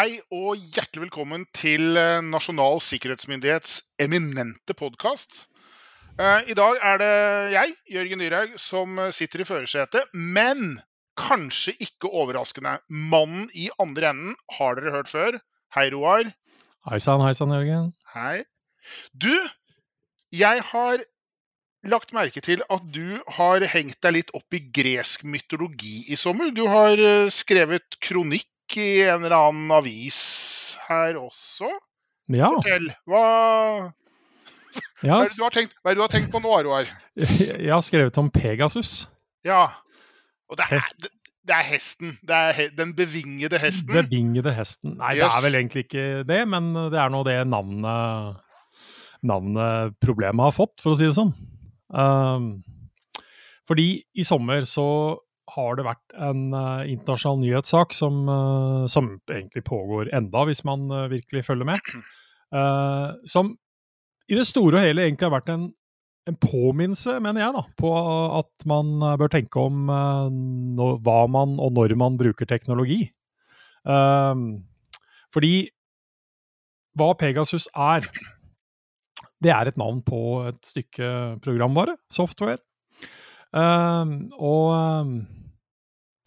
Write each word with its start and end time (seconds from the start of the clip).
Hei 0.00 0.14
og 0.32 0.56
hjertelig 0.56 1.02
velkommen 1.02 1.42
til 1.52 1.98
eh, 2.00 2.22
Nasjonal 2.24 2.78
sikkerhetsmyndighets 2.80 3.74
eminente 4.00 4.72
podkast. 4.72 5.42
I 6.16 6.54
dag 6.56 6.78
er 6.88 7.00
det 7.02 7.08
jeg, 7.52 7.74
Jørgen 7.98 8.22
Dyrhaug, 8.22 8.54
som 8.56 8.96
eh, 8.96 9.10
sitter 9.12 9.42
i 9.42 9.46
førersetet. 9.50 10.08
Men 10.14 10.78
kanskje 11.20 11.74
ikke 11.84 12.08
overraskende, 12.16 12.78
mannen 12.88 13.50
i 13.52 13.66
andre 13.76 14.14
enden 14.14 14.38
har 14.56 14.80
dere 14.80 14.94
hørt 14.94 15.12
før. 15.12 15.36
Hei, 15.76 15.90
Roar. 15.92 16.30
Hei 16.88 17.00
sann, 17.04 17.20
hei 17.26 17.34
sann, 17.36 17.52
Jørgen. 17.52 17.90
Hei. 18.14 18.46
Du, 19.12 19.34
jeg 20.32 20.64
har 20.70 21.04
lagt 21.92 22.16
merke 22.16 22.40
til 22.40 22.64
at 22.72 22.88
du 22.96 23.20
har 23.36 23.68
hengt 23.74 24.00
deg 24.00 24.16
litt 24.16 24.32
opp 24.32 24.56
i 24.56 24.62
gresk 24.80 25.28
mytologi 25.28 26.06
i 26.08 26.16
sommer. 26.16 26.56
Du 26.56 26.64
har 26.72 26.96
eh, 26.96 27.28
skrevet 27.28 28.00
kronikk 28.00 28.48
i 28.78 28.90
en 29.08 29.24
eller 29.24 29.36
annen 29.36 29.70
avis 29.74 30.20
her 30.88 31.18
også. 31.20 31.70
Ja. 32.30 32.50
Fortell. 32.54 32.90
Hva, 33.10 33.22
hva, 35.02 35.20
er 35.20 35.30
det 35.30 35.38
du 35.38 35.46
har 35.46 35.54
tenkt, 35.54 35.78
hva 35.80 35.90
er 35.90 35.96
det 35.96 36.00
du 36.00 36.04
har 36.06 36.12
tenkt 36.12 36.34
på 36.34 36.42
nå, 36.42 36.52
Roar? 36.66 36.90
jeg 37.66 37.72
har 37.72 37.82
skrevet 37.86 38.20
om 38.22 38.30
Pegasus. 38.34 39.08
Ja. 39.46 39.66
Og 40.50 40.58
det 40.58 40.66
er, 40.66 40.86
det, 41.02 41.10
det 41.46 41.56
er 41.56 41.66
hesten. 41.66 42.14
Det 42.26 42.36
er 42.36 42.56
he, 42.56 42.68
den 42.76 42.94
bevingede 42.96 43.58
hesten. 43.62 43.94
Bevingede 43.94 44.54
hesten. 44.54 44.96
Nei, 45.00 45.16
det 45.18 45.28
er 45.28 45.44
vel 45.46 45.58
egentlig 45.58 45.86
ikke 45.88 46.06
det, 46.28 46.42
men 46.50 46.72
det 46.92 47.00
er 47.00 47.12
nå 47.12 47.22
det 47.26 47.38
navnet, 47.48 48.42
navnet 49.26 49.96
problemet 50.02 50.50
har 50.50 50.56
fått, 50.56 50.78
for 50.82 50.94
å 50.94 50.98
si 50.98 51.08
det 51.08 51.16
sånn. 51.16 51.32
Um, 51.90 52.60
fordi 53.66 54.02
i 54.18 54.26
sommer 54.26 54.66
så 54.66 54.86
har 55.54 55.76
det 55.78 55.86
vært 55.86 56.14
en 56.28 56.46
uh, 56.54 56.86
internasjonal 56.88 57.42
nyhetssak 57.42 57.94
som, 57.96 58.22
uh, 58.28 58.86
som 58.90 59.12
egentlig 59.30 59.64
pågår 59.66 60.12
enda, 60.16 60.44
hvis 60.48 60.62
man 60.68 60.86
uh, 60.92 61.08
virkelig 61.12 61.46
følger 61.48 61.68
med. 61.74 61.92
Som 63.30 63.52
i 64.26 64.34
det 64.34 64.42
store 64.48 64.80
og 64.80 64.82
hele 64.82 65.04
egentlig 65.04 65.28
har 65.28 65.36
vært 65.36 65.52
en, 65.52 65.68
en 66.26 66.36
påminnelse, 66.42 67.12
mener 67.22 67.44
jeg, 67.44 67.54
da, 67.54 67.60
på 67.78 67.92
at 68.40 68.66
man 68.66 68.90
bør 69.20 69.30
tenke 69.30 69.62
om 69.62 69.84
nå, 69.86 70.88
hva 71.06 71.20
man 71.30 71.52
og 71.62 71.76
når 71.76 71.94
man 71.94 72.18
bruker 72.18 72.50
teknologi. 72.50 73.04
Um, 73.86 74.64
fordi 75.30 75.70
hva 76.98 77.12
Pegasus 77.14 77.68
er, 77.70 78.08
det 79.38 79.54
er 79.54 79.70
et 79.70 79.78
navn 79.78 80.02
på 80.02 80.42
et 80.50 80.58
stykke 80.66 81.38
programvare, 81.44 81.94
software. 82.10 82.58
Um, 83.54 84.30
og 84.38 84.74
um, 84.74 85.14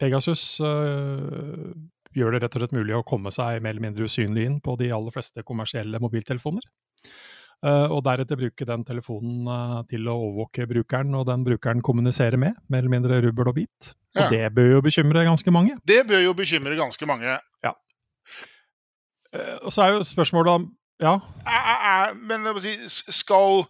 Pegasus 0.04 0.44
uh, 0.60 1.72
gjør 2.14 2.34
det 2.34 2.44
rett 2.44 2.56
og 2.56 2.64
slett 2.64 2.76
mulig 2.76 2.96
å 2.96 3.04
komme 3.06 3.32
seg 3.34 3.62
mer 3.62 3.74
eller 3.74 3.88
mindre 3.88 4.08
usynlig 4.08 4.44
inn 4.48 4.60
på 4.64 4.76
de 4.80 4.92
aller 4.94 5.14
fleste 5.14 5.44
kommersielle 5.46 6.00
mobiltelefoner. 6.02 6.68
Uh, 7.64 7.88
og 7.88 8.02
deretter 8.04 8.36
bruke 8.36 8.66
den 8.68 8.82
telefonen 8.84 9.46
uh, 9.48 9.78
til 9.88 10.04
å 10.10 10.18
overvåke 10.26 10.66
brukeren, 10.68 11.14
og 11.16 11.24
den 11.30 11.46
brukeren 11.46 11.80
kommuniserer 11.84 12.36
med, 12.40 12.58
mer 12.68 12.82
eller 12.82 12.92
mindre 12.92 13.20
rubbel 13.24 13.48
og 13.48 13.56
bit. 13.56 13.94
Ja. 14.12 14.26
Og 14.26 14.34
det 14.34 14.50
bør 14.52 14.68
jo 14.74 14.82
bekymre 14.84 15.24
ganske 15.24 15.54
mange. 15.54 15.78
Det 15.88 16.02
bør 16.08 16.20
jo 16.26 16.34
bekymre 16.36 16.76
ganske 16.76 17.08
mange. 17.08 17.38
Uh, 17.64 19.56
og 19.64 19.72
så 19.72 19.86
er 19.86 19.94
jo 19.96 20.04
spørsmålet 20.06 20.60
om 20.60 20.66
Ja, 21.02 21.16
men 22.14 22.44
skal 22.86 23.64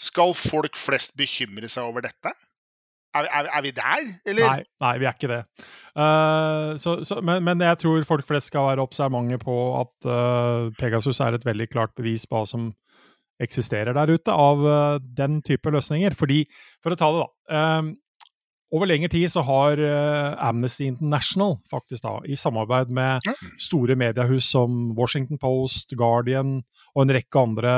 Skal 0.00 0.32
folk 0.32 0.78
flest 0.80 1.12
bekymre 1.18 1.68
seg 1.68 1.90
over 1.90 2.06
dette? 2.06 2.32
Er, 3.16 3.26
er, 3.30 3.50
er 3.58 3.64
vi 3.64 3.72
der, 3.76 4.08
eller? 4.28 4.46
nei, 4.46 4.62
nei, 4.84 4.94
vi 5.00 5.08
er 5.08 5.16
ikke 5.16 5.30
det. 5.30 5.42
Uh, 5.96 6.76
så, 6.80 6.98
så, 7.08 7.20
men, 7.24 7.44
men 7.46 7.62
jeg 7.64 7.80
tror 7.80 8.06
folk 8.08 8.26
flest 8.28 8.50
skal 8.50 8.70
være 8.70 8.84
observante 8.84 9.38
på 9.40 9.54
at 9.80 10.08
uh, 10.08 10.72
Pegasus 10.76 11.22
er 11.24 11.36
et 11.36 11.46
veldig 11.46 11.70
klart 11.72 11.94
bevis 11.96 12.26
på 12.28 12.36
hva 12.36 12.48
som 12.48 12.70
eksisterer 13.40 13.96
der 13.96 14.12
ute 14.16 14.32
av 14.32 14.64
uh, 14.64 14.96
den 15.00 15.40
type 15.46 15.72
løsninger. 15.72 16.16
Fordi, 16.16 16.42
for 16.84 16.92
å 16.92 17.00
ta 17.00 17.12
det, 17.14 17.24
da. 17.48 17.62
over 18.76 18.90
lengre 18.90 19.08
tid 19.12 19.30
så 19.32 19.44
har 19.46 19.80
Amnesty 20.42 20.88
International 20.90 21.56
faktisk 21.70 22.04
da, 22.04 22.18
i 22.28 22.36
samarbeid 22.36 22.92
med 22.92 23.24
store 23.62 23.96
mediehus 23.96 24.50
som 24.52 24.90
Washington 24.98 25.40
Post, 25.40 25.94
Guardian 25.96 26.58
og 26.96 27.04
en 27.04 27.16
rekke 27.16 27.40
andre 27.40 27.74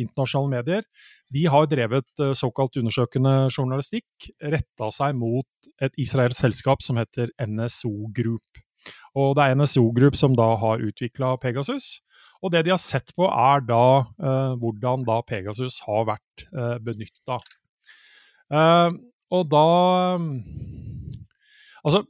internasjonale 0.00 0.56
medier, 0.58 0.86
de 1.30 1.44
har 1.50 1.68
drevet 1.70 2.22
eh, 2.22 2.32
såkalt 2.38 2.78
undersøkende 2.80 3.34
journalistikk 3.48 4.30
retta 4.52 4.90
seg 4.94 5.16
mot 5.18 5.70
et 5.82 5.96
israelsk 6.00 6.46
selskap 6.46 6.84
som 6.84 7.00
heter 7.00 7.32
NSO 7.40 8.10
Group. 8.16 8.62
Og 9.18 9.34
det 9.36 9.46
er 9.46 9.58
NSO 9.58 9.86
Group 9.96 10.16
som 10.18 10.34
da 10.38 10.52
har 10.60 10.82
utvikla 10.84 11.36
Pegasus. 11.42 12.00
Og 12.40 12.54
det 12.54 12.64
de 12.64 12.72
har 12.72 12.80
sett 12.80 13.12
på, 13.16 13.26
er 13.28 13.62
da 13.68 13.84
eh, 14.00 14.52
hvordan 14.60 15.06
da 15.08 15.20
Pegasus 15.26 15.82
har 15.86 16.06
vært 16.14 16.46
eh, 16.50 16.76
benytta. 16.82 17.40
og 19.30 19.44
da 19.46 19.66
Altså, 21.80 22.02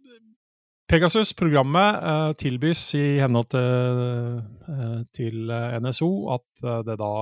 Pegasus-programmet 0.90 2.00
eh, 2.02 2.32
tilbys 2.40 2.80
i 2.98 3.04
henhold 3.22 3.46
til, 3.52 4.40
eh, 4.74 4.96
til 5.14 5.52
eh, 5.54 5.76
NSO 5.84 6.10
at 6.34 6.64
eh, 6.64 6.80
det 6.88 6.96
da 6.98 7.12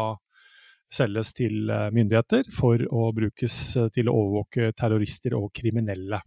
selges 0.93 1.35
til 1.37 1.69
eh, 1.73 1.89
myndigheter 1.95 2.49
for 2.55 2.83
å 2.89 3.11
brukes 3.17 3.57
eh, 3.77 3.91
til 3.95 4.11
å 4.11 4.17
overvåke 4.17 4.73
terrorister 4.77 5.37
og 5.39 5.51
kriminelle. 5.57 6.21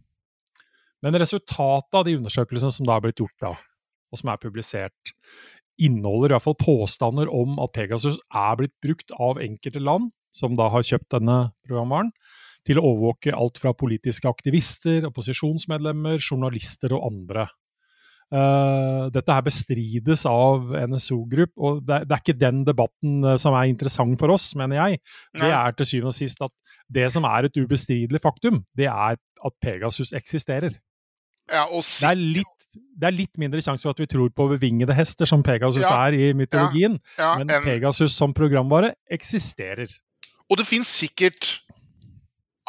Men 1.02 1.18
resultatet 1.18 1.98
av 1.98 2.06
de 2.06 2.18
undersøkelsene 2.20 2.74
som 2.76 2.88
da 2.88 2.98
er 2.98 3.06
blitt 3.08 3.22
gjort, 3.24 3.38
da, 3.42 3.56
og 4.12 4.22
som 4.22 4.30
er 4.30 4.42
publisert, 4.42 5.14
inneholder 5.82 6.30
i 6.30 6.36
hvert 6.36 6.46
fall 6.46 6.60
påstander 6.62 7.32
om 7.34 7.58
at 7.64 7.74
Pegasus 7.74 8.20
er 8.30 8.60
blitt 8.60 8.76
brukt 8.86 9.14
av 9.18 9.42
enkelte 9.42 9.82
land, 9.82 10.12
som 10.32 10.54
da 10.60 10.70
har 10.72 10.86
kjøpt 10.86 11.10
denne 11.18 11.40
programvaren, 11.66 12.12
til 12.68 12.78
å 12.78 12.86
overvåke 12.92 13.34
alt 13.34 13.58
fra 13.58 13.74
politiske 13.74 14.30
aktivister, 14.30 15.08
opposisjonsmedlemmer, 15.10 16.22
journalister 16.22 16.94
og 16.94 17.08
andre. 17.10 17.48
Eh, 18.32 19.10
dette 19.12 19.34
her 19.36 19.44
bestrides 19.44 20.22
av 20.30 20.70
NSO 20.88 21.18
Group, 21.28 21.52
og 21.60 21.82
det, 21.84 21.98
det 22.08 22.16
er 22.16 22.22
ikke 22.24 22.40
den 22.40 22.62
debatten 22.68 23.26
eh, 23.28 23.36
som 23.42 23.58
er 23.60 23.68
interessant 23.68 24.16
for 24.22 24.32
oss, 24.32 24.54
mener 24.56 24.80
jeg. 24.80 25.02
Det 25.36 25.50
er 25.52 25.76
til 25.76 25.90
syvende 25.90 26.14
og 26.14 26.16
sist 26.16 26.40
at 26.46 26.54
det 26.92 27.10
som 27.12 27.28
er 27.28 27.48
et 27.50 27.60
ubestridelig 27.60 28.22
faktum, 28.24 28.62
det 28.76 28.88
er 28.88 29.18
at 29.20 29.54
Pegasus 29.64 30.14
eksisterer. 30.16 30.78
Ja, 31.52 31.66
Det 31.68 32.08
er 32.08 32.16
litt, 32.16 32.66
det 32.96 33.08
er 33.10 33.16
litt 33.18 33.38
mindre 33.42 33.60
sjanse 33.64 33.84
for 33.84 33.92
at 33.92 34.00
vi 34.00 34.08
tror 34.08 34.30
på 34.32 34.46
bevingede 34.54 34.96
hester, 34.96 35.28
som 35.28 35.44
Pegasus 35.44 35.84
Ja, 35.84 36.06
er 36.08 36.16
i 36.16 36.30
mytologien, 36.38 36.96
ja, 37.20 37.34
men 37.38 37.50
en- 37.52 37.66
Pegasus 37.66 38.16
som 38.16 38.32
programvare 38.34 38.94
eksisterer. 39.12 39.92
Og 40.48 40.58
det 40.62 40.68
finnes 40.68 40.88
sikkert 40.88 41.58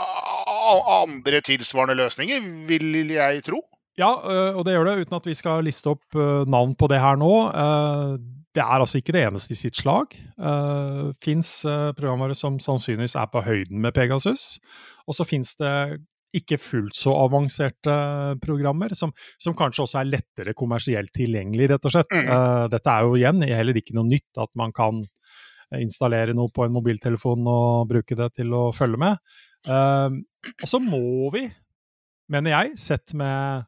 andre 0.03 1.41
tilsvarende 1.45 1.95
løsninger, 2.01 2.43
vil 2.67 3.11
jeg 3.15 3.43
tro. 3.47 3.61
Ja, 4.01 4.09
øh, 4.25 4.57
og 4.57 4.65
det 4.65 4.73
gjør 4.73 4.89
det 4.89 5.01
uten 5.03 5.19
at 5.19 5.27
vi 5.29 5.35
skal 5.37 5.67
liste 5.67 5.91
opp 5.93 6.17
øh, 6.17 6.47
navn 6.49 6.73
på 6.79 6.89
det 6.89 7.01
her 7.03 7.19
nå. 7.21 7.33
Øh, 7.53 8.15
Det 8.53 8.61
er 8.61 8.81
altså 8.85 8.99
ikke 8.99 9.13
det 9.17 9.23
eneste 9.25 9.55
i 9.55 9.57
sitt 9.57 9.77
slag. 9.81 10.13
Fins 11.25 11.63
programvare 11.97 12.35
som 12.37 12.59
sannsynligvis 12.61 13.15
er 13.17 13.31
på 13.33 13.41
høyden 13.41 13.81
med 13.81 13.95
Pegasus. 13.97 14.59
Og 15.09 15.15
så 15.17 15.25
fins 15.25 15.55
det 15.57 16.03
ikke 16.37 16.59
fullt 16.61 16.95
så 16.95 17.15
avanserte 17.17 17.95
programmer, 18.45 18.93
som, 18.93 19.15
som 19.41 19.57
kanskje 19.57 19.87
også 19.87 20.03
er 20.03 20.11
lettere 20.11 20.53
kommersielt 20.53 21.09
tilgjengelig, 21.17 21.71
rett 21.71 21.89
og 21.89 21.95
slett. 21.97 22.13
Uh, 22.13 22.69
dette 22.69 22.93
er 22.93 23.09
jo 23.09 23.17
igjen 23.17 23.41
heller 23.41 23.81
ikke 23.81 23.97
noe 23.97 24.05
nytt, 24.11 24.29
at 24.37 24.53
man 24.55 24.77
kan 24.77 25.01
installere 25.81 26.37
noe 26.37 26.53
på 26.53 26.67
en 26.67 26.77
mobiltelefon 26.77 27.49
og 27.49 27.89
bruke 27.89 28.21
det 28.21 28.35
til 28.37 28.53
å 28.53 28.67
følge 28.77 29.01
med. 29.01 29.17
Og 30.61 30.69
så 30.69 30.77
må 30.77 31.33
vi, 31.33 31.47
mener 32.29 32.59
jeg, 32.59 32.77
sett 32.77 33.17
med 33.17 33.65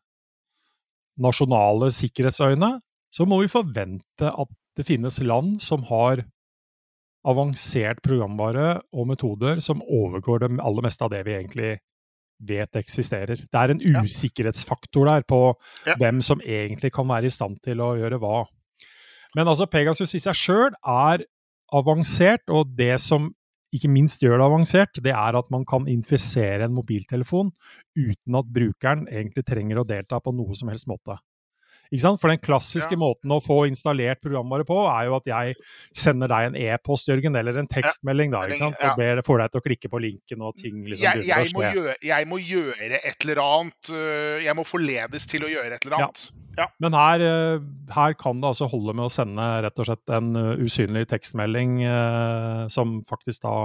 nasjonale 1.20 1.90
sikkerhetsøyne, 1.94 2.78
så 3.14 3.26
må 3.28 3.40
vi 3.42 3.50
forvente 3.52 4.30
at 4.30 4.50
det 4.76 4.86
finnes 4.88 5.20
land 5.22 5.60
som 5.62 5.84
har 5.86 6.24
avansert 7.24 8.02
programvare 8.04 8.80
og 8.92 9.06
metoder 9.08 9.60
som 9.64 9.80
overgår 9.86 10.42
det 10.42 10.50
aller 10.60 10.84
meste 10.84 11.06
av 11.06 11.12
det 11.14 11.22
vi 11.24 11.36
egentlig 11.38 11.70
vet 12.44 12.76
eksisterer. 12.76 13.38
Det 13.46 13.60
er 13.60 13.72
en 13.72 13.80
usikkerhetsfaktor 14.02 15.06
der 15.08 15.22
på 15.22 15.54
Ja. 15.86 15.94
hvem 15.96 16.20
som 16.22 16.40
egentlig 16.40 16.92
kan 16.92 17.06
være 17.08 17.26
i 17.26 17.30
stand 17.30 17.62
til 17.62 17.78
å 17.78 17.94
gjøre 17.96 18.18
hva. 18.18 18.44
Men 19.34 19.46
altså, 19.48 19.66
Pegasus 19.66 20.14
i 20.14 20.18
seg 20.18 20.34
sjøl 20.34 20.74
er 20.84 21.24
avansert, 21.72 22.42
og 22.48 22.76
det 22.76 23.00
som 23.00 23.32
ikke 23.74 23.90
minst 23.90 24.22
gjør 24.22 24.38
det 24.38 24.46
avansert, 24.48 25.02
det 25.02 25.12
er 25.12 25.38
at 25.38 25.50
man 25.50 25.64
kan 25.68 25.88
infisere 25.90 26.64
en 26.68 26.74
mobiltelefon 26.76 27.52
uten 27.98 28.40
at 28.40 28.50
brukeren 28.54 29.06
egentlig 29.10 29.44
trenger 29.46 29.82
å 29.82 29.86
delta 29.88 30.20
på 30.22 30.34
noe 30.34 30.54
som 30.58 30.70
helst 30.72 30.90
måte. 30.90 31.18
For 31.94 32.28
den 32.28 32.38
klassiske 32.42 32.92
Ja. 32.92 32.98
måten 32.98 33.30
å 33.30 33.40
få 33.44 33.68
installert 33.68 34.20
programvare 34.20 34.64
på, 34.66 34.74
er 34.88 35.06
jo 35.06 35.16
at 35.16 35.26
jeg 35.26 35.54
sender 35.94 36.26
deg 36.26 36.46
en 36.48 36.56
e-post, 36.56 37.06
Jørgen, 37.06 37.36
eller 37.36 37.58
en 37.58 37.68
tekstmelding, 37.68 38.32
da, 38.32 38.40
ikke 38.48 38.58
sant? 38.58 38.76
Og 38.80 38.96
ber, 38.96 39.22
får 39.22 39.38
deg 39.38 39.52
til 39.52 39.60
å 39.60 39.64
klikke 39.68 39.90
på 39.92 40.00
linken, 40.00 40.42
og 40.42 40.56
ting 40.56 40.82
liksom 40.84 41.04
Jeg, 41.04 41.26
jeg, 41.28 41.52
må 41.54 41.62
gjøre, 41.62 41.96
jeg 42.02 42.26
må 42.26 42.38
gjøre 42.40 43.00
et 43.04 43.24
eller 43.24 43.42
annet. 43.44 43.90
øh, 43.90 44.42
Jeg 44.42 44.56
må 44.56 44.64
forledes 44.64 45.26
til 45.26 45.44
å 45.44 45.48
gjøre 45.52 45.74
et 45.74 45.86
eller 45.86 45.96
annet. 46.00 46.30
Ja. 46.32 46.43
Men 46.82 46.94
her, 46.96 47.22
eh, 47.24 47.62
her, 47.94 48.14
kan 48.18 48.40
det 48.40 48.50
altså 48.50 48.68
holde 48.70 48.94
med 48.96 49.08
å 49.08 49.12
sende 49.12 49.46
rett 49.64 49.80
og 49.80 49.88
slett 49.88 50.12
en 50.14 50.34
uh, 50.38 50.52
usynlig 50.60 51.06
tekstmelding 51.10 51.80
eh, 51.88 52.62
som 52.72 53.00
faktisk 53.08 53.44
da 53.46 53.56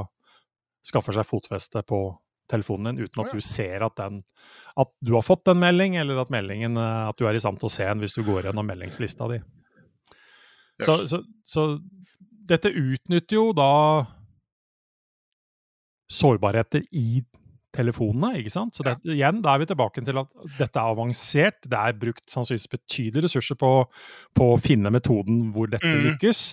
skaffer 0.85 1.17
seg 1.17 1.27
fotfeste 1.27 1.83
på 1.87 2.01
telefonen 2.49 2.95
din, 2.95 3.05
uten 3.05 3.21
at 3.21 3.33
du 3.35 3.41
ser 3.45 3.83
at, 3.85 3.93
den, 3.99 4.23
at 4.79 4.89
du 5.05 5.13
har 5.13 5.25
fått 5.25 5.51
en 5.51 5.59
melding, 5.61 5.99
eller 6.01 6.21
at, 6.23 6.31
meldingen, 6.33 6.79
uh, 6.81 7.09
at 7.11 7.19
du 7.19 7.27
er 7.29 7.37
i 7.37 7.41
stand 7.43 7.61
til 7.61 7.69
å 7.69 7.73
se 7.73 7.85
den 7.85 8.01
hvis 8.01 8.17
du 8.17 8.23
går 8.25 8.49
gjennom 8.49 8.65
meldingslista 8.65 9.29
di. 9.31 9.41
Yes. 10.79 10.87
Så, 10.87 10.95
så, 11.11 11.21
så 11.45 11.67
dette 12.49 12.71
utnytter 12.71 13.35
jo 13.37 13.49
da 13.53 13.69
sårbarheter 16.09 16.87
i 16.95 17.21
telefonene. 17.75 18.39
ikke 18.39 18.53
sant? 18.53 18.75
Så 18.75 18.85
det, 18.85 18.95
igjen, 19.05 19.41
da 19.45 19.53
er 19.53 19.63
vi 19.63 19.69
tilbake 19.69 20.03
til 20.05 20.21
at 20.21 20.29
dette 20.57 20.79
er 20.79 20.95
avansert. 20.95 21.61
Det 21.65 21.79
er 21.79 21.97
brukt 22.01 22.25
sannsynligvis 22.31 22.71
betydelige 22.73 23.27
ressurser 23.27 23.59
på, 23.59 23.71
på 24.37 24.51
å 24.53 24.59
finne 24.61 24.93
metoden 24.93 25.49
hvor 25.55 25.71
dette 25.71 25.89
mm. 25.89 26.05
lykkes. 26.09 26.43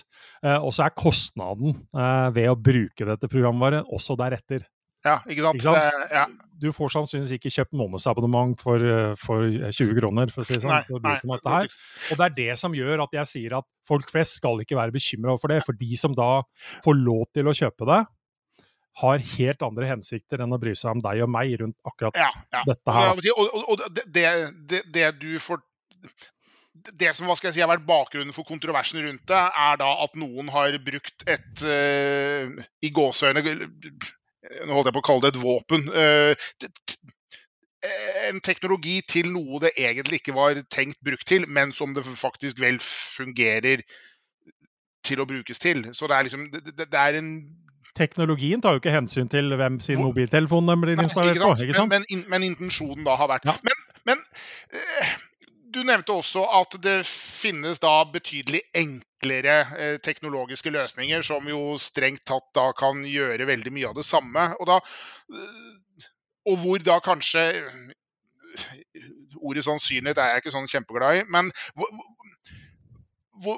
Eh, 0.45 0.57
og 0.57 0.73
så 0.75 0.87
er 0.87 0.97
kostnaden 0.97 1.77
eh, 1.97 2.27
ved 2.35 2.51
å 2.51 2.57
bruke 2.59 3.07
dette 3.09 3.29
programvaret 3.31 3.87
også 3.93 4.17
deretter. 4.19 4.67
Ja, 5.05 5.19
ikke 5.29 5.45
sant? 5.45 5.59
Ikke 5.59 5.67
sant? 5.69 5.77
Det, 5.77 6.09
ja. 6.17 6.25
Du 6.57 6.71
får 6.73 6.93
sannsynligvis 6.95 7.35
ikke 7.37 7.51
kjøpt 7.53 7.75
månedsabonnement 7.77 8.61
for, 8.61 8.81
eh, 8.81 9.13
for 9.21 9.45
20 9.45 9.93
kroner, 9.99 10.33
for 10.33 10.43
å 10.43 10.47
si 10.47 10.57
det 10.57 10.63
sånn. 10.65 10.73
Nei, 10.73 10.83
for 10.89 11.03
nei, 11.05 11.15
dette 11.21 11.53
her. 11.53 11.69
Og 12.11 12.19
det 12.19 12.27
er 12.27 12.37
det 12.39 12.59
som 12.59 12.75
gjør 12.75 13.05
at 13.05 13.17
jeg 13.19 13.31
sier 13.31 13.57
at 13.59 13.67
folk 13.87 14.09
flest 14.11 14.39
skal 14.39 14.63
ikke 14.63 14.77
være 14.79 14.95
bekymra 14.95 15.37
for 15.41 15.53
det. 15.53 15.61
For 15.65 15.77
de 15.77 15.99
som 15.99 16.17
da 16.17 16.41
får 16.85 16.97
lov 16.99 17.27
til 17.37 17.49
å 17.49 17.55
kjøpe 17.57 17.89
det, 17.89 18.01
har 19.01 19.21
helt 19.35 19.65
andre 19.65 19.89
hensikter 19.91 20.41
enn 20.43 20.55
å 20.55 20.59
bry 20.61 20.73
seg 20.77 20.95
om 20.95 21.03
deg 21.05 21.21
og 21.25 21.29
meg 21.33 21.53
rundt 21.61 21.77
akkurat 21.85 22.17
ja, 22.17 22.31
ja. 22.55 22.63
dette 22.65 22.95
her. 22.95 23.13
Og, 23.13 23.43
og, 23.45 23.69
og 23.75 23.85
det, 23.93 24.07
det, 24.69 24.81
det, 24.93 25.11
du 25.21 25.29
får 25.41 25.61
det 26.97 27.11
som 27.15 27.27
hva 27.27 27.35
skal 27.37 27.49
jeg 27.49 27.57
si, 27.57 27.63
har 27.63 27.71
vært 27.71 27.87
bakgrunnen 27.87 28.35
for 28.35 28.47
kontroversen 28.47 29.01
rundt 29.03 29.25
det, 29.29 29.41
er 29.65 29.79
da 29.81 29.89
at 30.05 30.15
noen 30.19 30.51
har 30.53 30.77
brukt 30.85 31.25
et 31.29 31.65
uh, 31.65 32.63
i 32.81 32.93
gåseøyne 32.93 33.43
Nå 33.43 34.77
holdt 34.77 34.87
jeg 34.87 34.95
på 34.95 35.01
å 35.01 35.03
kalle 35.03 35.25
det 35.25 35.33
et 35.33 35.39
våpen. 35.41 35.89
Uh, 35.91 37.07
en 38.29 38.39
teknologi 38.45 39.01
til 39.09 39.27
noe 39.33 39.59
det 39.63 39.73
egentlig 39.75 40.21
ikke 40.21 40.35
var 40.37 40.61
tenkt 40.71 41.01
brukt 41.03 41.27
til, 41.27 41.45
men 41.51 41.73
som 41.75 41.93
det 41.97 42.05
faktisk 42.07 42.61
vel 42.61 42.79
fungerer 42.81 43.83
til 45.07 45.21
å 45.21 45.27
brukes 45.27 45.59
til. 45.59 45.83
Så 45.95 46.07
det 46.07 46.15
er 46.15 46.27
liksom 46.27 46.47
det, 46.53 46.77
det 46.79 47.01
er 47.01 47.19
en 47.19 47.31
teknologien 47.97 48.61
tar 48.63 48.75
jo 48.75 48.81
ikke 48.81 48.93
hensyn 48.93 49.29
til 49.31 49.55
hvem 49.59 49.79
sin 49.83 50.01
mobiltelefon 50.01 50.69
den 50.69 50.83
blir 50.83 51.01
installert 51.01 51.41
på. 51.41 51.53
ikke 51.65 51.77
sant? 51.77 51.93
Men, 51.93 52.05
men, 52.09 52.25
men, 52.33 52.45
intensjonen 52.51 53.07
da 53.07 53.17
har 53.19 53.31
vært 53.31 53.47
ja. 53.49 53.55
Men, 53.65 53.83
men 54.07 54.23
øh, 54.77 55.15
du 55.73 55.81
nevnte 55.85 56.15
også 56.15 56.45
at 56.59 56.77
det 56.83 56.97
finnes 57.09 57.81
da 57.83 57.93
betydelig 58.13 58.61
enklere 58.77 59.59
eh, 59.77 59.97
teknologiske 60.03 60.71
løsninger 60.73 61.25
som 61.25 61.47
jo 61.49 61.77
strengt 61.81 62.25
tatt 62.29 62.47
da 62.55 62.69
kan 62.77 63.03
gjøre 63.05 63.49
veldig 63.49 63.73
mye 63.75 63.91
av 63.91 63.97
det 63.99 64.05
samme. 64.07 64.49
Og, 64.61 64.69
da, 64.69 64.79
øh, 65.33 66.09
og 66.51 66.59
hvor 66.63 66.83
da 66.83 66.99
kanskje 67.03 67.49
Ordet 69.37 69.61
sannsynlighet 69.67 70.17
er 70.17 70.31
jeg 70.31 70.41
ikke 70.41 70.51
sånn 70.55 70.69
kjempeglad 70.71 71.19
i, 71.19 71.25
men 71.29 71.51
hvor, 71.77 71.91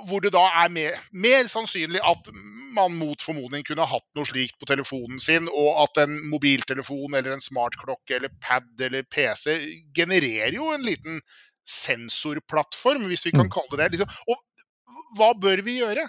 hvor, 0.09 0.19
det 0.19 0.33
da 0.36 0.41
er 0.59 0.71
mer, 0.74 0.97
mer, 1.12 1.47
sannsynlig 1.47 2.01
at 2.03 2.27
man 2.75 2.95
mot 3.00 3.21
formodning 3.21 3.63
kunne 3.68 3.88
hatt 3.89 4.06
noe 4.18 4.27
slikt 4.27 4.57
på 4.60 4.68
telefonen 4.69 5.21
sin, 5.24 5.50
og 5.50 5.83
at 5.86 6.04
en 6.06 6.18
mobiltelefon 6.31 7.18
eller 7.18 7.36
en 7.36 7.44
smartklokke 7.44 8.18
eller 8.18 8.33
pad 8.44 8.86
eller 8.86 9.07
PC 9.10 9.57
genererer 9.98 10.56
jo 10.57 10.69
en 10.74 10.86
liten 10.86 11.21
sensorplattform, 11.69 13.06
hvis 13.10 13.27
vi 13.27 13.36
kan 13.36 13.48
mm. 13.48 13.54
kalle 13.54 13.75
det 13.75 13.83
det. 13.83 13.89
Liksom. 13.98 14.16
Og 14.33 15.18
hva 15.18 15.33
bør 15.38 15.62
vi 15.66 15.80
gjøre? 15.81 16.07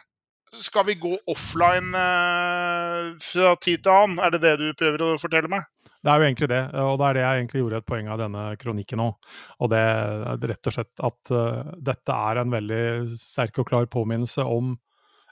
Skal 0.61 0.87
vi 0.89 0.97
gå 0.99 1.13
offline 1.31 1.95
eh, 1.95 3.11
fra 3.23 3.53
tid 3.63 3.85
til 3.85 3.93
annen? 3.93 4.19
Er 4.19 4.35
det 4.35 4.41
det 4.43 4.57
du 4.59 4.67
prøver 4.79 5.05
å 5.07 5.13
fortelle 5.23 5.51
meg? 5.53 5.69
Det 6.01 6.09
er 6.09 6.17
jo 6.17 6.27
egentlig 6.27 6.49
det, 6.49 6.61
og 6.81 6.95
det 6.97 7.07
er 7.07 7.17
det 7.17 7.23
jeg 7.23 7.41
egentlig 7.41 7.61
gjorde 7.61 7.79
et 7.83 7.87
poeng 7.91 8.07
av 8.09 8.21
denne 8.23 8.45
kronikken 8.61 9.03
òg. 9.05 9.33
Og 9.61 9.71
det 9.71 9.81
er 9.85 10.47
rett 10.49 10.71
og 10.71 10.75
slett 10.75 11.03
at 11.11 11.33
uh, 11.37 11.75
dette 11.91 12.17
er 12.31 12.41
en 12.41 12.55
veldig 12.55 12.85
sterk 13.21 13.61
og 13.61 13.69
klar 13.69 13.91
påminnelse 13.93 14.47
om 14.49 14.79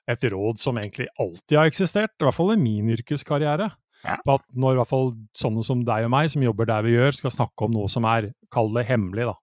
et 0.08 0.24
råd 0.32 0.60
som 0.62 0.78
egentlig 0.80 1.08
alltid 1.20 1.58
har 1.58 1.70
eksistert, 1.70 2.14
i 2.16 2.26
hvert 2.26 2.36
fall 2.36 2.54
i 2.54 2.60
min 2.60 2.90
yrkeskarriere. 2.94 3.70
Ja. 4.04 4.18
At 4.30 4.44
når 4.54 4.76
i 4.76 4.78
hvert 4.80 4.90
fall 4.90 5.10
sånne 5.36 5.64
som 5.66 5.82
deg 5.86 6.06
og 6.06 6.12
meg, 6.14 6.30
som 6.32 6.44
jobber 6.44 6.68
der 6.70 6.84
vi 6.86 6.94
gjør, 6.94 7.16
skal 7.18 7.34
snakke 7.34 7.66
om 7.66 7.74
noe 7.74 7.90
som 7.92 8.06
er, 8.08 8.30
kall 8.54 8.70
det 8.76 8.86
hemmelig, 8.88 9.28
da. 9.32 9.36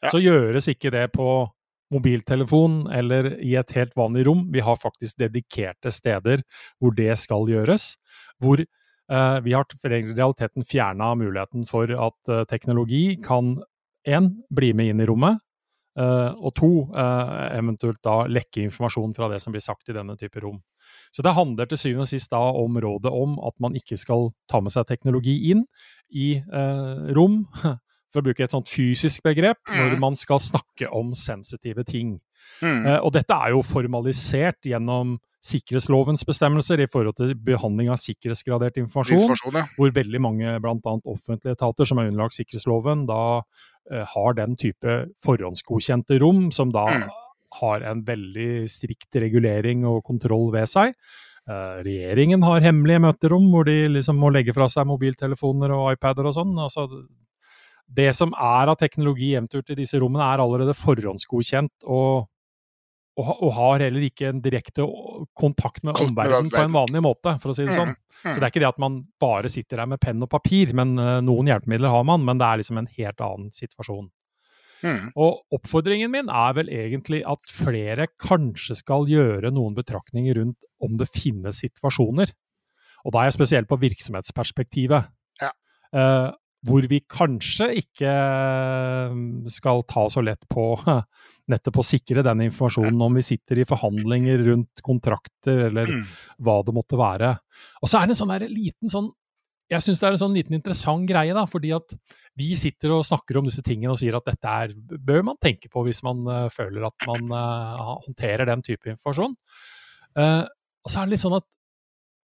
Ja. 0.00 0.12
Så 0.12 0.20
gjøres 0.22 0.68
ikke 0.72 0.92
det 0.94 1.10
på 1.16 1.28
mobiltelefon 1.90 2.84
eller 2.94 3.32
i 3.42 3.56
et 3.58 3.72
helt 3.74 3.96
vanlig 3.98 4.28
rom. 4.28 4.44
Vi 4.54 4.62
har 4.64 4.78
faktisk 4.78 5.18
dedikerte 5.20 5.90
steder 5.92 6.44
hvor 6.78 6.94
det 6.96 7.16
skal 7.18 7.50
gjøres. 7.50 7.96
Hvor 8.40 8.62
Eh, 9.10 9.40
vi 9.40 9.52
har 9.52 9.66
i 9.84 9.88
realiteten 9.88 10.64
fjerna 10.64 11.14
muligheten 11.18 11.66
for 11.66 11.90
at 11.90 12.30
eh, 12.30 12.44
teknologi 12.46 13.18
kan 13.22 13.56
én, 14.06 14.30
bli 14.54 14.72
med 14.72 14.92
inn 14.92 15.02
i 15.02 15.06
rommet, 15.08 15.40
eh, 15.98 16.30
og 16.36 16.54
to, 16.58 16.70
eventuelt 16.94 18.00
da 18.06 18.22
lekke 18.30 18.64
informasjon 18.66 19.14
fra 19.16 19.30
det 19.32 19.40
som 19.42 19.54
blir 19.54 19.64
sagt 19.64 19.90
i 19.90 19.96
denne 19.96 20.16
type 20.20 20.42
rom. 20.42 20.60
Så 21.14 21.22
det 21.26 21.34
handler 21.34 21.68
til 21.70 21.78
syvende 21.78 22.06
og 22.06 22.10
sist 22.10 22.30
da 22.32 22.40
om 22.40 22.78
rådet 22.82 23.12
om 23.14 23.36
at 23.46 23.56
man 23.62 23.76
ikke 23.78 23.98
skal 23.98 24.30
ta 24.50 24.60
med 24.62 24.74
seg 24.74 24.88
teknologi 24.88 25.36
inn 25.52 25.64
i 26.10 26.32
rom, 27.14 27.44
for 28.10 28.22
å 28.22 28.26
bruke 28.26 28.42
et 28.42 28.54
sånt 28.54 28.70
fysisk 28.70 29.22
begrep, 29.26 29.60
når 29.70 29.94
mm. 29.94 30.00
man 30.02 30.18
skal 30.18 30.42
snakke 30.42 30.90
om 30.90 31.14
sensitive 31.14 31.86
ting. 31.86 32.18
Mm. 32.64 32.86
og 33.04 33.12
dette 33.14 33.36
er 33.36 33.52
jo 33.52 33.60
formalisert 33.62 34.66
gjennom 34.66 35.18
sikkerhetslovens 35.44 36.24
bestemmelser 36.28 36.82
i 36.84 36.88
forhold 36.90 37.16
til 37.16 37.32
behandling 37.44 37.88
av 37.92 37.98
sikkerhetsgradert 38.00 38.76
informasjon, 38.82 39.22
informasjon 39.24 39.56
ja. 39.56 39.64
hvor 39.76 39.92
veldig 39.96 40.20
mange, 40.20 40.56
bl.a. 40.60 40.96
offentlige 41.08 41.56
etater 41.56 41.88
som 41.88 42.00
er 42.00 42.10
underlagt 42.10 42.36
sikkerhetsloven, 42.36 43.06
da 43.08 43.22
uh, 43.40 43.44
har 43.88 44.36
den 44.38 44.56
type 44.60 44.96
forhåndsgodkjente 45.24 46.18
rom, 46.22 46.50
som 46.54 46.70
da 46.74 46.84
mm. 46.90 47.08
har 47.60 47.86
en 47.90 48.04
veldig 48.06 48.68
strikt 48.70 49.18
regulering 49.22 49.86
og 49.88 50.04
kontroll 50.06 50.50
ved 50.54 50.70
seg. 50.70 50.94
Uh, 51.48 51.80
regjeringen 51.82 52.44
har 52.46 52.62
hemmelige 52.62 53.02
møterom 53.02 53.48
hvor 53.50 53.64
de 53.66 53.88
liksom 53.90 54.20
må 54.20 54.28
legge 54.30 54.54
fra 54.54 54.68
seg 54.70 54.86
mobiltelefoner 54.86 55.72
og 55.74 55.88
iPader 55.96 56.28
og 56.28 56.36
sånn. 56.36 56.52
altså 56.60 56.86
det 57.90 58.12
som 58.14 58.30
er 58.36 58.70
av 58.70 58.78
teknologi 58.78 59.32
eventuelt 59.34 59.72
i 59.72 59.80
disse 59.80 59.98
rommene, 59.98 60.22
er 60.22 60.42
allerede 60.42 60.76
forhåndsgodkjent 60.78 61.88
og 61.90 62.28
og, 63.18 63.30
og, 63.42 63.50
har 63.56 63.82
heller 63.84 64.04
ikke 64.06 64.30
en 64.30 64.40
direkte 64.44 64.86
kontakt 65.38 65.82
med 65.86 65.98
omverdenen 66.00 66.50
på 66.52 66.62
en 66.62 66.74
vanlig 66.74 67.02
måte, 67.04 67.34
for 67.42 67.52
å 67.52 67.56
si 67.56 67.66
det 67.66 67.74
sånn. 67.74 67.92
Mm, 67.92 67.98
mm. 68.22 68.28
Så 68.28 68.36
det 68.36 68.44
er 68.44 68.52
ikke 68.52 68.62
det 68.62 68.70
at 68.70 68.80
man 68.82 69.00
bare 69.22 69.50
sitter 69.52 69.82
der 69.82 69.90
med 69.90 70.00
penn 70.02 70.22
og 70.24 70.30
papir, 70.32 70.72
men 70.78 70.94
uh, 71.00 71.18
noen 71.24 71.50
hjelpemidler 71.50 71.92
har 71.92 72.06
man, 72.08 72.24
men 72.26 72.40
det 72.40 72.46
er 72.46 72.62
liksom 72.62 72.80
en 72.80 72.90
helt 72.96 73.24
annen 73.26 73.50
situasjon. 73.54 74.08
Mm. 74.80 75.10
Og 75.20 75.58
oppfordringen 75.58 76.12
min 76.12 76.30
er 76.32 76.54
vel 76.56 76.70
egentlig 76.72 77.20
at 77.28 77.52
flere 77.52 78.06
kanskje 78.22 78.78
skal 78.78 79.08
gjøre 79.10 79.52
noen 79.52 79.76
betraktninger 79.76 80.38
rundt 80.40 80.64
om 80.80 80.96
det 81.00 81.10
finnes 81.12 81.60
situasjoner. 81.60 82.32
Og 83.04 83.14
da 83.14 83.22
er 83.22 83.30
jeg 83.30 83.38
spesielt 83.40 83.68
på 83.68 83.80
virksomhetsperspektivet. 83.80 85.10
Ja. 85.42 85.52
Uh, 85.92 86.30
hvor 86.66 86.84
vi 86.90 87.00
kanskje 87.08 87.70
ikke 87.80 88.10
eh, 88.10 89.14
skal 89.52 89.84
ta 89.88 90.04
så 90.12 90.22
lett 90.24 90.44
på 90.50 90.74
nettopp 91.52 91.80
å 91.80 91.86
sikre 91.86 92.24
den 92.26 92.44
informasjonen 92.48 93.00
om 93.06 93.16
vi 93.16 93.24
sitter 93.24 93.62
i 93.62 93.68
forhandlinger 93.68 94.44
rundt 94.50 94.82
kontrakter 94.84 95.66
eller 95.70 95.88
mm. 95.88 96.04
hva 96.44 96.60
det 96.66 96.76
måtte 96.76 97.00
være. 97.00 97.32
Og 97.80 97.90
så 97.90 98.00
er 98.00 98.08
det 98.08 98.16
en 98.16 98.22
sånn 98.22 98.36
liten 98.50 98.92
sånn 98.92 99.10
jeg 99.70 99.84
syns 99.84 100.00
det 100.02 100.06
er 100.08 100.16
en 100.16 100.18
sånn 100.18 100.32
liten 100.34 100.56
interessant 100.56 101.06
greie, 101.06 101.30
da, 101.30 101.44
fordi 101.46 101.68
at 101.76 101.92
vi 102.34 102.48
sitter 102.58 102.90
og 102.90 103.04
snakker 103.06 103.38
om 103.38 103.46
disse 103.46 103.62
tingene 103.62 103.92
og 103.94 104.00
sier 104.00 104.16
at 104.18 104.26
dette 104.26 104.54
er, 104.64 104.72
bør 104.74 105.22
man 105.28 105.38
tenke 105.38 105.70
på 105.70 105.84
hvis 105.86 106.02
man 106.02 106.24
uh, 106.26 106.48
føler 106.50 106.88
at 106.88 107.06
man 107.06 107.30
uh, 107.30 107.92
håndterer 108.02 108.50
den 108.50 108.64
type 108.66 108.90
informasjon. 108.90 109.36
Og 110.18 110.90
så 110.90 110.98
er 110.98 111.06
det 111.06 111.14
litt 111.14 111.22
sånn 111.22 111.38
at 111.38 111.46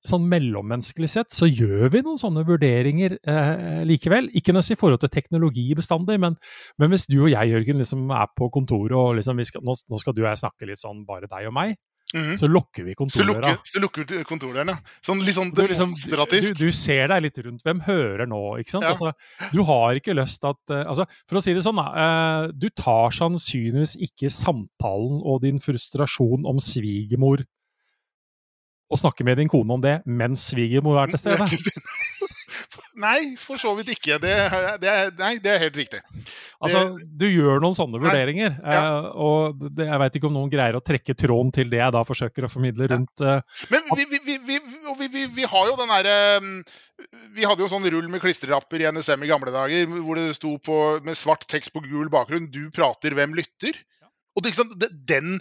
sånn 0.10 0.28
mellommenneskelig 0.30 1.10
sett 1.12 1.34
så 1.34 1.48
gjør 1.48 1.90
vi 1.94 2.04
noen 2.06 2.20
sånne 2.22 2.46
vurderinger 2.48 3.18
eh, 3.22 3.82
likevel. 3.88 4.30
Ikke 4.34 4.54
nødvendigvis 4.54 4.76
i 4.76 4.80
forhold 4.80 5.02
til 5.04 5.14
teknologi 5.14 5.66
bestandig, 5.78 6.20
men, 6.22 6.38
men, 6.82 6.94
hvis 6.94 7.08
du 7.10 7.20
og 7.24 7.32
jeg, 7.32 7.52
Jørgen, 7.56 7.82
liksom 7.82 8.08
er 8.14 8.30
på 8.38 8.50
kontoret 8.54 8.96
og 8.98 9.18
liksom 9.20 9.42
skal, 9.46 9.66
nå, 9.66 9.76
nå, 9.90 10.00
skal 10.02 10.16
du 10.16 10.24
og 10.24 10.32
jeg 10.32 10.42
snakke 10.46 10.70
litt 10.70 10.82
sånn 10.82 11.04
bare 11.08 11.30
deg 11.32 11.50
og 11.50 11.56
meg, 11.56 11.76
mm 12.14 12.22
-hmm. 12.22 12.38
så 12.38 12.48
lukker 12.48 12.84
vi 12.84 12.96
kontordøra. 12.96 13.58
Så 13.64 13.80
lukker, 13.80 14.06
vi 14.08 14.24
kontordøren, 14.24 14.68
ja. 14.74 14.78
Sånn 15.06 15.20
litt 15.20 15.36
sånn 15.36 15.52
demonstrativt. 15.52 16.42
Liksom, 16.42 16.60
du, 16.60 16.66
du, 16.66 16.72
ser 16.72 17.08
deg 17.08 17.22
litt 17.22 17.38
rundt. 17.38 17.64
Hvem 17.64 17.82
hører 17.82 18.26
nå? 18.26 18.58
ikke 18.60 18.72
sant? 18.72 18.84
Ja. 18.84 18.90
Altså, 18.90 19.12
du 19.52 19.64
har 19.64 19.96
ikke 19.96 20.14
lyst 20.14 20.44
at 20.44 20.62
uh, 20.72 20.86
altså, 20.88 21.06
For 21.28 21.38
å 21.38 21.42
si 21.42 21.54
det 21.54 21.64
sånn. 21.64 21.80
Uh, 21.80 22.52
du 22.54 22.70
tar 22.70 23.12
sannsynligvis 23.12 23.98
ikke 24.00 24.30
samtalen 24.30 25.22
og 25.24 25.42
din 25.42 25.60
frustrasjon 25.60 26.46
om 26.46 26.60
svigermor 26.60 27.44
å 28.86 29.00
snakke 29.00 29.26
med 29.26 29.40
din 29.42 29.50
kone 29.50 29.78
om 29.78 29.82
det 29.82 30.00
mens 30.06 30.50
svigermor 30.52 31.02
er 31.02 31.14
til 31.14 31.22
stede? 31.22 31.48
Nei, 32.96 33.36
for 33.40 33.60
så 33.60 33.74
vidt 33.76 33.90
ikke. 33.92 34.18
Det, 34.24 34.34
det, 34.80 34.92
nei, 35.20 35.34
det 35.44 35.52
er 35.52 35.62
helt 35.66 35.76
riktig. 35.76 36.00
Altså, 36.64 36.96
du 36.96 37.26
gjør 37.28 37.60
noen 37.64 37.76
sånne 37.76 38.00
vurderinger, 38.00 38.54
ja. 38.56 38.78
eh, 38.78 39.08
og 39.20 39.66
det, 39.76 39.90
jeg 39.90 40.02
veit 40.02 40.16
ikke 40.20 40.30
om 40.30 40.38
noen 40.38 40.52
greier 40.52 40.78
å 40.78 40.84
trekke 40.84 41.18
tråden 41.20 41.52
til 41.56 41.72
det 41.74 41.82
jeg 41.82 41.96
da 41.96 42.06
forsøker 42.08 42.48
å 42.48 42.52
formidle 42.52 42.88
rundt 42.94 43.26
eh, 43.26 43.66
Men 43.74 43.92
vi, 44.00 44.06
vi, 44.16 44.38
vi, 44.48 45.26
vi, 45.26 45.48
har 45.52 45.68
jo 45.68 45.76
den 45.80 45.92
derre 45.92 46.16
Vi 47.36 47.44
hadde 47.48 47.66
jo 47.66 47.70
sånn 47.72 47.90
rull 47.92 48.08
med 48.12 48.24
klistrelapper 48.24 48.86
i 48.86 48.88
NSM 48.96 49.28
i 49.28 49.32
gamle 49.34 49.52
dager 49.54 49.92
hvor 49.98 50.22
det 50.22 50.38
sto 50.40 50.56
på, 50.64 50.80
med 51.04 51.20
svart 51.20 51.44
tekst 51.52 51.76
på 51.76 51.84
gul 51.84 52.08
bakgrunn 52.14 52.48
'Du 52.48 52.70
prater, 52.76 53.18
hvem 53.18 53.36
lytter?' 53.36 53.84
Og 54.36 54.44
det, 54.44 54.90
den 55.08 55.38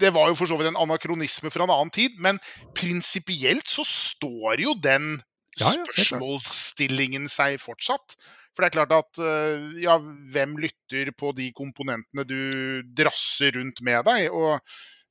det 0.00 0.12
var 0.14 0.30
jo 0.30 0.38
for 0.38 0.50
så 0.50 0.58
vidt 0.58 0.70
en 0.72 0.82
anakronisme 0.82 1.52
fra 1.52 1.66
en 1.66 1.72
annen 1.74 1.92
tid, 1.94 2.18
men 2.22 2.40
prinsipielt 2.76 3.68
så 3.70 3.84
står 3.86 4.62
jo 4.64 4.74
den 4.82 5.16
spørsmålsstillingen 5.56 7.30
seg 7.32 7.60
fortsatt. 7.62 8.16
For 8.56 8.64
det 8.64 8.68
er 8.68 8.76
klart 8.76 8.92
at 8.96 9.20
eh, 9.20 9.64
ja, 9.84 9.96
hvem 10.32 10.56
lytter 10.60 11.12
på 11.16 11.32
de 11.36 11.50
komponentene 11.56 12.24
du 12.28 12.82
drasser 12.96 13.56
rundt 13.56 13.82
med 13.84 14.04
deg? 14.08 14.28
Og 14.32 14.60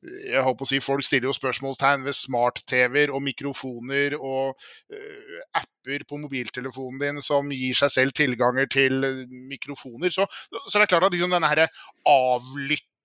jeg 0.06 0.42
håper 0.46 0.65
å 0.65 0.70
si, 0.70 0.80
Folk 0.84 1.06
stiller 1.06 1.30
jo 1.30 1.36
spørsmålstegn 1.36 2.06
ved 2.06 2.18
smart-TV-er 2.18 3.13
og 3.15 3.24
mikrofoner 3.25 4.18
og 4.20 4.54
uh, 4.94 5.38
apper 5.58 6.06
på 6.06 6.20
mobiltelefonen 6.22 7.00
din 7.01 7.22
som 7.25 7.50
gir 7.54 7.77
seg 7.77 7.94
selv 7.94 8.18
tilganger 8.18 8.70
til 8.70 9.01
mikrofoner. 9.50 10.13
Så, 10.13 10.27
så 10.51 10.77
det 10.77 10.86
er 10.86 10.92
klart 10.94 11.08
at 11.08 11.15
liksom, 11.15 11.34
denne 11.34 11.50
her 11.50 11.65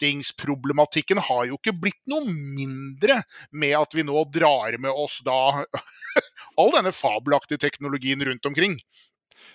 avlyttingsproblematikken 0.01 1.19
har 1.19 1.47
jo 1.49 1.59
ikke 1.59 1.77
blitt 1.77 2.01
noe 2.09 2.25
mindre 2.27 3.23
med 3.53 3.77
at 3.77 3.95
vi 3.95 4.05
nå 4.05 4.25
drar 4.33 4.79
med 4.79 4.91
oss 4.91 5.21
da 5.25 5.65
all 6.59 6.73
denne 6.75 6.93
fabelaktige 6.93 7.61
teknologien 7.61 8.21
rundt 8.25 8.47
omkring. 8.47 8.81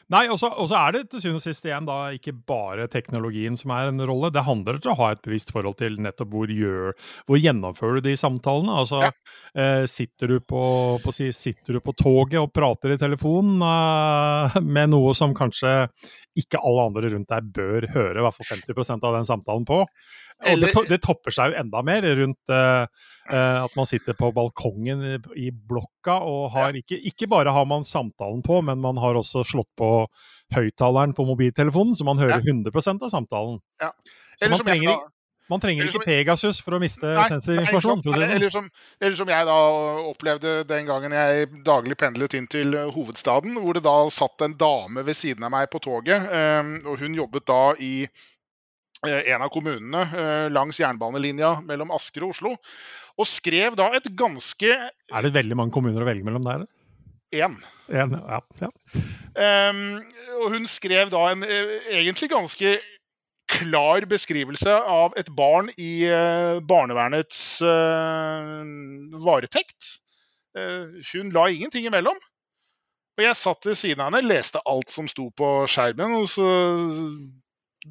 Nei, 0.09 0.27
og 0.29 0.37
så 0.37 0.49
er 0.77 0.93
det 0.93 0.99
til 1.09 1.21
syvende 1.21 1.39
og 1.39 1.43
sist 1.43 1.65
igjen 1.65 1.85
da 1.87 1.95
ikke 2.13 2.33
bare 2.45 2.85
teknologien 2.89 3.55
som 3.57 3.71
er 3.73 3.89
en 3.89 4.03
rolle. 4.05 4.29
Det 4.33 4.43
handler 4.45 4.77
om 4.77 4.91
å 4.93 4.97
ha 4.99 5.07
et 5.13 5.21
bevisst 5.25 5.49
forhold 5.53 5.79
til 5.79 5.97
nettopp 6.01 6.29
hvor, 6.33 6.51
gjør, 6.51 6.93
hvor 7.25 7.41
gjennomfører 7.41 7.97
du 7.97 8.09
de 8.09 8.15
samtalene. 8.17 8.75
Altså, 8.83 9.01
ja. 9.07 9.11
eh, 9.57 9.85
sitter, 9.89 10.35
du 10.35 10.45
på, 10.45 10.61
på, 11.01 11.13
sitter, 11.15 11.77
du 11.77 11.81
på, 11.81 11.95
toget 11.97 12.37
og 12.41 12.53
prater 12.53 12.93
i 12.93 12.99
telefonen 13.01 13.65
eh, 13.65 14.59
med 14.61 14.93
noe 14.93 15.13
som 15.17 15.33
kanskje 15.37 15.73
ikke 16.35 16.59
alle 16.59 16.85
andre 16.89 17.09
rundt 17.13 17.31
deg 17.31 17.49
bør 17.55 17.87
høre, 17.93 18.19
i 18.19 18.23
hvert 18.25 18.37
fall 18.37 18.49
50% 18.51 19.07
av 19.07 19.15
den 19.15 19.27
samtalen 19.27 19.65
på. 19.67 19.81
Og 19.85 20.59
det, 20.59 20.71
det, 20.89 20.99
topper 21.03 21.31
seg 21.31 21.53
jo 21.53 21.59
enda 21.61 21.81
mer 21.87 22.05
rundt 22.19 22.51
uh, 22.51 22.83
uh, 23.31 23.59
at 23.63 23.77
man 23.77 23.87
sitter 23.87 24.17
på 24.19 24.33
balkongen 24.35 25.05
i, 25.07 25.15
i 25.47 25.49
blokka 25.55 26.17
og 26.27 26.49
har 26.57 26.75
ikke, 26.75 26.99
ikke 27.11 27.29
bare 27.31 27.53
har 27.55 27.67
man 27.69 27.87
samtalen 27.87 28.43
på, 28.45 28.59
men 28.67 28.83
man 28.83 28.99
har 28.99 29.15
også 29.15 29.45
slått 29.47 29.71
på 29.79 29.89
høyttaleren 30.55 31.15
på 31.15 31.25
mobiltelefonen, 31.27 31.95
så 31.95 32.07
man 32.07 32.19
hører 32.19 32.43
ja. 32.43 32.53
100% 32.53 33.07
av 33.07 33.13
samtalen. 33.13 33.61
Ja. 33.81 33.93
Så 34.35 34.51
man 34.51 34.59
trenger, 34.67 34.99
man 35.51 35.61
trenger 35.63 35.89
ikke 35.89 36.03
Pegasus 36.05 36.59
for 36.63 36.77
å 36.77 36.81
miste 36.81 37.05
nei, 37.05 37.25
sensitiv 37.31 37.61
informasjon. 37.63 38.03
Nei, 38.03 38.13
sånn. 38.15 38.35
eller, 38.37 38.53
som, 38.53 38.69
eller, 38.99 39.17
som, 39.19 39.33
jeg 39.35 39.49
da 39.49 39.57
opplevde 40.11 40.53
den 40.69 40.89
gangen 40.89 41.15
jeg 41.15 41.49
daglig 41.67 41.97
pendlet 42.01 42.37
inn 42.37 42.47
til 42.51 42.77
hovedstaden, 42.95 43.59
hvor 43.61 43.77
det 43.77 43.85
da 43.85 43.97
satt 44.13 44.45
en 44.45 44.57
dame 44.59 45.05
ved 45.05 45.17
siden 45.17 45.45
av 45.45 45.53
meg 45.53 45.69
på 45.73 45.83
toget, 45.85 46.29
um, 46.31 46.77
og 46.85 47.03
hun 47.03 47.19
jobbet 47.19 47.47
da 47.49 47.61
i 47.81 47.95
Eh, 49.05 49.31
en 49.33 49.43
av 49.43 49.51
kommunene 49.53 50.03
eh, 50.07 50.47
langs 50.53 50.79
jernbanelinja 50.79 51.59
mellom 51.67 51.93
Asker 51.95 52.25
og 52.25 52.35
Oslo. 52.35 52.55
Og 53.15 53.27
skrev 53.29 53.77
da 53.79 53.91
et 53.95 54.07
ganske 54.17 54.71
Er 54.75 55.25
det 55.25 55.35
veldig 55.35 55.57
mange 55.59 55.75
kommuner 55.75 56.03
å 56.03 56.07
velge 56.07 56.25
mellom 56.27 56.43
der? 56.45 56.65
Én. 57.35 57.57
En, 57.91 58.15
ja, 58.15 58.39
ja. 58.61 58.69
Um, 59.35 59.97
og 60.41 60.53
hun 60.55 60.67
skrev 60.69 61.11
da 61.11 61.21
en 61.33 61.43
egentlig 61.45 62.29
ganske 62.31 62.75
klar 63.51 64.05
beskrivelse 64.09 64.73
av 64.89 65.13
et 65.19 65.29
barn 65.37 65.69
i 65.77 66.07
uh, 66.09 66.61
barnevernets 66.65 67.61
uh, 67.65 68.63
varetekt. 69.25 69.99
hun 70.55 71.33
la 71.35 71.49
ingenting 71.51 71.85
imellom. 71.85 72.15
Og 73.17 73.23
jeg 73.23 73.35
satt 73.35 73.65
ved 73.67 73.75
siden 73.75 73.99
av 73.99 74.07
henne, 74.13 74.27
leste 74.27 74.61
alt 74.67 74.91
som 74.91 75.07
sto 75.11 75.29
på 75.35 75.49
skjermen, 75.67 76.13
og 76.15 76.29
så 76.31 76.47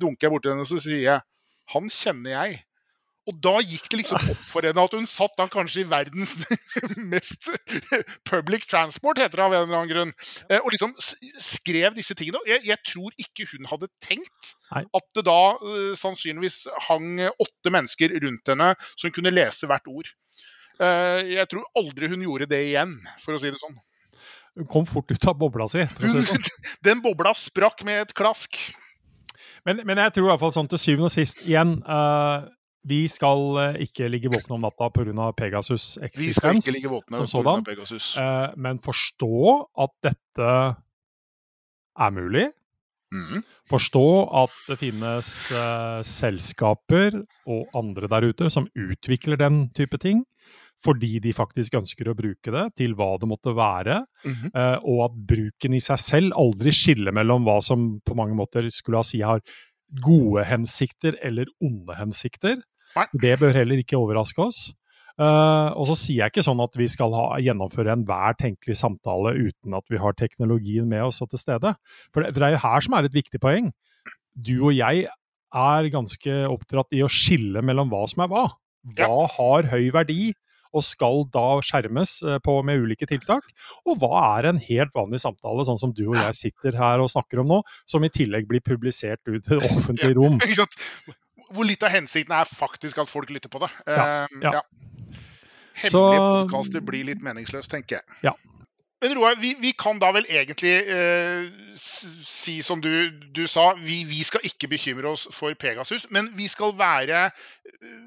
dunker 0.01 0.27
jeg 0.27 0.33
borti 0.33 0.51
henne 0.53 0.65
og 0.65 0.71
så 0.71 0.81
sier 0.85 1.03
jeg, 1.05 1.25
han 1.75 1.91
kjenner 1.93 2.35
jeg. 2.35 2.59
Og 3.31 3.37
da 3.41 3.55
gikk 3.65 3.87
det 3.89 4.03
liksom 4.03 4.21
opp 4.21 4.41
for 4.45 4.67
henne 4.67 4.83
at 4.85 4.95
hun 4.97 5.07
satt 5.09 5.33
da 5.39 5.47
kanskje 5.49 5.85
i 5.85 5.89
verdens 5.89 6.35
mest 7.13 7.49
public 8.29 8.67
transport, 8.69 9.21
heter 9.23 9.41
det 9.41 9.47
av 9.47 9.55
en 9.57 9.63
eller 9.63 9.79
annen 9.79 9.93
grunn. 9.93 10.13
Eh, 10.51 10.61
og 10.61 10.75
liksom 10.75 10.93
skrev 11.01 11.97
disse 11.97 12.17
tingene. 12.19 12.43
Jeg, 12.49 12.61
jeg 12.69 12.81
tror 12.85 13.17
ikke 13.25 13.49
hun 13.55 13.71
hadde 13.71 13.89
tenkt 14.05 14.53
at 14.75 15.09
det 15.17 15.25
da 15.25 15.41
uh, 15.57 15.95
sannsynligvis 15.97 16.65
hang 16.89 17.23
åtte 17.31 17.73
mennesker 17.73 18.13
rundt 18.25 18.53
henne 18.53 18.73
som 18.93 19.15
kunne 19.15 19.33
lese 19.33 19.71
hvert 19.71 19.89
ord. 19.89 20.11
Uh, 20.81 21.23
jeg 21.31 21.49
tror 21.49 21.67
aldri 21.79 22.11
hun 22.11 22.25
gjorde 22.27 22.51
det 22.51 22.61
igjen, 22.69 22.97
for 23.23 23.37
å 23.37 23.41
si 23.41 23.53
det 23.55 23.61
sånn. 23.63 23.77
Hun 24.59 24.69
kom 24.71 24.87
fort 24.87 25.11
ut 25.11 25.29
av 25.31 25.39
bobla 25.39 25.67
si. 25.71 25.87
Sånn. 25.99 26.51
Den 26.87 27.01
bobla 27.03 27.33
sprakk 27.39 27.87
med 27.87 28.05
et 28.05 28.15
klask. 28.17 28.59
Men, 29.65 29.81
men, 29.87 29.99
jeg 29.99 30.15
tror 30.15 30.29
i 30.29 30.31
hvert 30.33 30.43
fall 30.43 30.55
sånn 30.55 30.69
til 30.71 30.81
syvende 30.81 31.09
og 31.09 31.15
sist 31.15 31.47
igjen 31.47 31.79
uh, 31.89 32.45
Vi 32.85 33.05
skal 33.09 33.45
uh, 33.57 33.79
ikke 33.81 34.09
ligge 34.13 34.33
våkne 34.33 34.59
om 34.59 34.67
natta 34.67 34.91
pga. 34.93 35.31
Pegasus' 35.39 35.97
eksistens. 36.05 36.69
Som 37.15 37.31
sådan. 37.31 37.65
Uh, 37.65 38.51
men 38.57 38.81
forstå 38.83 39.39
at 39.87 39.95
dette 40.05 40.51
er 41.95 42.15
mulig. 42.15 42.51
Mm. 43.15 43.43
Forstå 43.71 44.07
at 44.43 44.55
det 44.69 44.77
finnes 44.81 45.29
selskaper 46.09 47.21
og 47.47 47.77
andre 47.79 48.09
der 48.11 48.27
ute 48.33 48.49
som 48.51 48.67
utvikler 48.75 49.39
den 49.39 49.69
type 49.77 50.01
ting 50.03 50.25
fordi 50.85 51.19
de 51.23 51.33
faktisk 51.35 51.79
ønsker 51.79 52.11
å 52.11 52.17
bruke 52.19 52.53
det 52.53 52.65
til 52.81 52.95
hva 52.99 53.15
det 53.21 53.29
måtte 53.31 53.55
være, 53.57 54.05
mm 54.25 54.33
-hmm. 54.33 54.51
uh, 54.55 54.79
og 54.85 55.05
at 55.07 55.15
bruken 55.33 55.75
i 55.75 55.81
seg 55.81 55.99
selv 55.99 56.33
aldri 56.37 56.73
skiller 56.73 57.13
mellom 57.13 57.45
hva 57.45 57.61
som 57.63 58.01
på 58.05 58.15
mange 58.15 58.35
måter 58.35 58.69
skulle 58.71 58.99
ha 58.99 59.03
si 59.03 59.21
har 59.21 59.41
gode 60.03 60.45
hensikter 60.45 61.17
eller 61.23 61.47
onde 61.61 61.95
hensikter. 61.95 62.63
Det 63.13 63.37
bør 63.41 63.55
heller 63.57 63.83
ikke 63.83 63.99
overraske 64.01 64.43
oss. 64.45 64.65
Uh, 65.15 65.71
og 65.79 65.87
så 65.87 65.95
sier 65.95 66.25
jeg 66.25 66.33
ikke 66.33 66.43
sånn 66.43 66.63
at 66.65 66.75
vi 66.75 66.89
skal 66.91 67.13
ha, 67.15 67.27
gjennomføre 67.39 67.93
enhver 67.95 68.35
tenkelig 68.39 68.75
samtale 68.81 69.37
uten 69.37 69.77
at 69.79 69.87
vi 69.93 70.01
har 70.03 70.17
teknologien 70.19 70.89
med 70.91 71.05
oss 71.07 71.23
og 71.23 71.31
til 71.31 71.43
stede. 71.43 71.75
For 72.11 72.25
det, 72.25 72.33
for 72.33 72.43
det 72.43 72.49
er 72.49 72.57
jo 72.57 72.65
her 72.65 72.87
som 72.87 72.97
er 72.99 73.07
et 73.07 73.15
viktig 73.15 73.43
poeng. 73.43 73.71
Du 74.35 74.57
og 74.57 74.73
jeg 74.75 75.07
er 75.55 75.91
ganske 75.95 76.39
oppdratt 76.51 76.97
i 76.99 77.05
å 77.07 77.11
skille 77.13 77.63
mellom 77.63 77.93
hva 77.93 78.03
som 78.11 78.25
er 78.25 78.33
hva. 78.33 78.49
Hva 78.99 79.13
ja. 79.23 79.29
har 79.37 79.71
høy 79.71 79.87
verdi, 79.95 80.33
og 80.75 80.83
skal 80.83 81.23
da 81.33 81.61
skjermes 81.65 82.17
eh, 82.27 82.41
på, 82.43 82.57
med 82.67 82.83
ulike 82.83 83.07
tiltak? 83.09 83.47
Og 83.87 84.01
hva 84.03 84.25
er 84.35 84.51
en 84.51 84.59
helt 84.61 84.95
vanlig 84.97 85.23
samtale, 85.23 85.67
sånn 85.67 85.81
som 85.81 85.93
du 85.95 86.09
og 86.09 86.19
jeg 86.19 86.39
sitter 86.41 86.79
her 86.81 87.03
og 87.05 87.13
snakker 87.13 87.45
om 87.45 87.53
nå, 87.53 87.61
som 87.87 88.05
i 88.05 88.13
tillegg 88.13 88.49
blir 88.51 88.65
publisert 88.65 89.23
ut 89.31 89.39
i 89.39 89.55
det 89.55 89.61
offentlige 89.71 90.19
rom? 90.19 90.41
Hvor 91.55 91.69
litt 91.69 91.85
av 91.87 91.93
hensikten 91.95 92.35
er 92.37 92.49
faktisk 92.49 92.99
at 93.03 93.11
folk 93.11 93.31
lytter 93.31 93.53
på 93.53 93.63
det. 93.63 93.71
Ja, 93.87 94.25
ehm, 94.25 94.43
ja. 94.43 94.59
ja. 94.59 95.21
Hemmelige 95.75 96.25
podkaster 96.25 96.83
blir 96.87 97.07
litt 97.07 97.23
meningsløst, 97.23 97.71
tenker 97.73 97.99
jeg. 98.01 98.19
Ja. 98.29 98.35
Men 99.03 99.19
Roar, 99.19 99.35
vi, 99.37 99.51
vi, 99.61 99.75
kan 99.77 99.99
da 100.01 100.09
vel 100.17 100.25
egentlig 100.33 100.73
eh, 100.89 101.49
si 101.77 102.55
som 102.65 102.81
du, 102.81 103.11
du 103.37 103.43
sa, 103.51 103.75
vi, 103.77 103.99
vi, 104.09 104.23
skal 104.25 104.47
ikke 104.49 104.71
bekymre 104.73 105.11
oss 105.11 105.27
for 105.35 105.53
Pegasus. 105.61 106.07
Men 106.15 106.31
vi 106.39 106.47
skal 106.49 106.73
være 106.79 107.27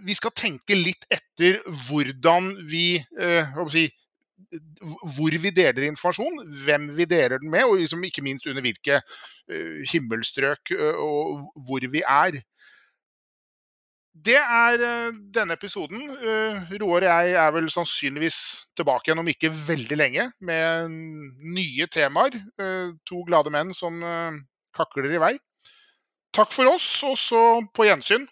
Vi 0.07 0.15
skal 0.17 0.33
tenke 0.33 0.73
litt 0.79 1.05
etter 1.13 1.59
hvordan 1.85 2.49
vi 2.71 2.97
eh, 2.97 3.59
si, 3.69 3.85
hvor 5.17 5.37
vi 5.43 5.51
deler 5.53 5.85
informasjon, 5.85 6.41
hvem 6.65 6.89
vi 6.97 7.05
deler 7.09 7.37
den 7.41 7.51
med, 7.53 7.67
og 7.67 7.77
liksom 7.77 8.03
ikke 8.07 8.23
minst 8.25 8.47
under 8.47 8.63
hvilke 8.65 9.01
uh, 9.01 9.79
himmelstrøk 9.91 10.73
uh, 10.77 11.01
og 11.03 11.63
hvor 11.67 11.85
vi 11.91 12.01
er. 12.01 12.39
Det 14.25 14.37
er 14.39 14.81
eh, 14.81 15.17
denne 15.35 15.55
episoden. 15.57 16.01
Eh, 16.17 16.71
Roar 16.81 17.03
og 17.03 17.09
jeg 17.09 17.33
er 17.37 17.51
vel 17.53 17.67
sannsynligvis 17.71 18.37
tilbake 18.77 19.09
igjen 19.09 19.21
om 19.21 19.29
ikke 19.29 19.51
veldig 19.51 19.97
lenge 19.99 20.29
med 20.49 20.95
nye 21.57 21.87
temaer. 21.93 22.37
Eh, 22.57 22.95
to 23.07 23.21
glade 23.27 23.53
menn 23.53 23.73
som 23.77 23.99
kakler 24.77 25.11
i 25.11 25.21
vei. 25.21 25.33
Takk 26.35 26.51
for 26.53 26.69
oss, 26.69 26.87
og 27.07 27.15
så 27.17 27.43
på 27.73 27.87
gjensyn. 27.87 28.27